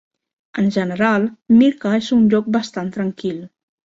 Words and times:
En 0.61 0.71
general, 0.77 1.27
Mirca 1.59 1.93
és 1.99 2.09
un 2.17 2.25
lloc 2.31 2.51
bastant 2.57 2.93
tranquil. 2.99 3.39